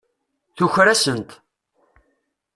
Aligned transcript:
Tuker-asent. 0.55 1.29